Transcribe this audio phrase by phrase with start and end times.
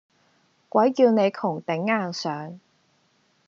[0.67, 2.59] 鬼叫你窮頂硬上